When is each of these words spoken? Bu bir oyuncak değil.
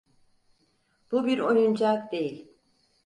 Bu 1.11 1.25
bir 1.25 1.39
oyuncak 1.39 2.11
değil. 2.11 2.47